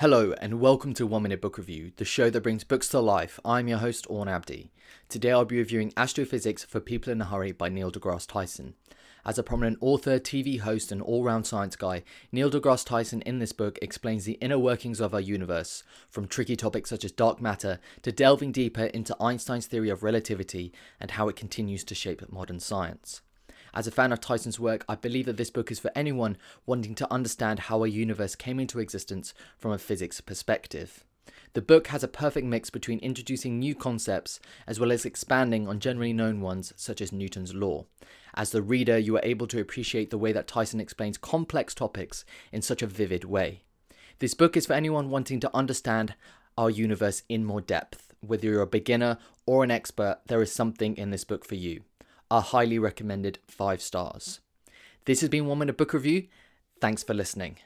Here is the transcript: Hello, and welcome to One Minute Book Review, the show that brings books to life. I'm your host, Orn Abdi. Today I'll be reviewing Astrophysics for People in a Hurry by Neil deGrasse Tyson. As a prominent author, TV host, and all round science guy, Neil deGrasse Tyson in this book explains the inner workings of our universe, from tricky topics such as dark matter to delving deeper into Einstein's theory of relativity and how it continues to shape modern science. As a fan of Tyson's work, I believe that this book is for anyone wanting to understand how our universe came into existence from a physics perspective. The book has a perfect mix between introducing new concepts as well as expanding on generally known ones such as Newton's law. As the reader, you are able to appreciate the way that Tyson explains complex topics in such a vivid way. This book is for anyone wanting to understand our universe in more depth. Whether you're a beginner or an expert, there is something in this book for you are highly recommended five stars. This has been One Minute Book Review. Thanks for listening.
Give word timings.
Hello, 0.00 0.34
and 0.42 0.60
welcome 0.60 0.92
to 0.92 1.06
One 1.06 1.22
Minute 1.22 1.40
Book 1.40 1.56
Review, 1.56 1.90
the 1.96 2.04
show 2.04 2.28
that 2.28 2.42
brings 2.42 2.64
books 2.64 2.86
to 2.90 3.00
life. 3.00 3.40
I'm 3.46 3.66
your 3.66 3.78
host, 3.78 4.06
Orn 4.10 4.28
Abdi. 4.28 4.70
Today 5.08 5.30
I'll 5.30 5.46
be 5.46 5.56
reviewing 5.56 5.94
Astrophysics 5.96 6.66
for 6.66 6.80
People 6.80 7.14
in 7.14 7.22
a 7.22 7.24
Hurry 7.24 7.52
by 7.52 7.70
Neil 7.70 7.90
deGrasse 7.90 8.26
Tyson. 8.26 8.74
As 9.24 9.38
a 9.38 9.42
prominent 9.42 9.78
author, 9.80 10.18
TV 10.18 10.60
host, 10.60 10.92
and 10.92 11.00
all 11.00 11.24
round 11.24 11.46
science 11.46 11.76
guy, 11.76 12.02
Neil 12.30 12.50
deGrasse 12.50 12.84
Tyson 12.84 13.22
in 13.22 13.38
this 13.38 13.52
book 13.52 13.78
explains 13.80 14.26
the 14.26 14.34
inner 14.34 14.58
workings 14.58 15.00
of 15.00 15.14
our 15.14 15.20
universe, 15.20 15.82
from 16.10 16.28
tricky 16.28 16.56
topics 16.56 16.90
such 16.90 17.02
as 17.02 17.10
dark 17.10 17.40
matter 17.40 17.80
to 18.02 18.12
delving 18.12 18.52
deeper 18.52 18.84
into 18.84 19.16
Einstein's 19.18 19.66
theory 19.66 19.88
of 19.88 20.02
relativity 20.02 20.74
and 21.00 21.12
how 21.12 21.30
it 21.30 21.36
continues 21.36 21.84
to 21.84 21.94
shape 21.94 22.20
modern 22.30 22.60
science. 22.60 23.22
As 23.74 23.86
a 23.86 23.90
fan 23.90 24.12
of 24.12 24.20
Tyson's 24.20 24.60
work, 24.60 24.84
I 24.88 24.94
believe 24.94 25.26
that 25.26 25.36
this 25.36 25.50
book 25.50 25.70
is 25.70 25.78
for 25.78 25.90
anyone 25.94 26.36
wanting 26.64 26.94
to 26.96 27.12
understand 27.12 27.60
how 27.60 27.80
our 27.80 27.86
universe 27.86 28.34
came 28.34 28.58
into 28.58 28.80
existence 28.80 29.34
from 29.58 29.72
a 29.72 29.78
physics 29.78 30.20
perspective. 30.20 31.04
The 31.54 31.62
book 31.62 31.88
has 31.88 32.04
a 32.04 32.08
perfect 32.08 32.46
mix 32.46 32.70
between 32.70 32.98
introducing 32.98 33.58
new 33.58 33.74
concepts 33.74 34.40
as 34.66 34.78
well 34.78 34.92
as 34.92 35.04
expanding 35.04 35.66
on 35.66 35.80
generally 35.80 36.12
known 36.12 36.40
ones 36.40 36.72
such 36.76 37.00
as 37.00 37.12
Newton's 37.12 37.54
law. 37.54 37.86
As 38.34 38.50
the 38.50 38.62
reader, 38.62 38.98
you 38.98 39.16
are 39.16 39.24
able 39.24 39.46
to 39.48 39.60
appreciate 39.60 40.10
the 40.10 40.18
way 40.18 40.32
that 40.32 40.46
Tyson 40.46 40.80
explains 40.80 41.16
complex 41.16 41.74
topics 41.74 42.24
in 42.52 42.62
such 42.62 42.82
a 42.82 42.86
vivid 42.86 43.24
way. 43.24 43.62
This 44.18 44.34
book 44.34 44.56
is 44.56 44.66
for 44.66 44.74
anyone 44.74 45.10
wanting 45.10 45.40
to 45.40 45.56
understand 45.56 46.14
our 46.58 46.70
universe 46.70 47.22
in 47.28 47.44
more 47.44 47.60
depth. 47.60 48.14
Whether 48.20 48.48
you're 48.48 48.60
a 48.60 48.66
beginner 48.66 49.18
or 49.46 49.64
an 49.64 49.70
expert, 49.70 50.18
there 50.26 50.42
is 50.42 50.52
something 50.52 50.96
in 50.96 51.10
this 51.10 51.24
book 51.24 51.44
for 51.44 51.54
you 51.54 51.82
are 52.30 52.42
highly 52.42 52.78
recommended 52.78 53.38
five 53.46 53.80
stars. 53.80 54.40
This 55.04 55.20
has 55.20 55.30
been 55.30 55.46
One 55.46 55.58
Minute 55.58 55.76
Book 55.76 55.92
Review. 55.92 56.26
Thanks 56.80 57.02
for 57.02 57.14
listening. 57.14 57.58